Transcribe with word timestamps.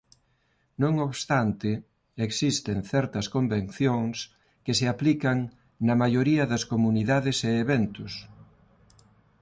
Non 0.81 0.93
obstante 1.07 1.69
existen 2.27 2.77
certas 2.93 3.25
convencións 3.35 4.17
que 4.65 4.73
se 4.79 4.85
aplican 4.93 5.37
na 5.87 5.95
maioría 6.01 6.43
das 6.51 6.63
comunidades 6.71 7.37
e 7.49 7.51
eventos. 7.63 8.11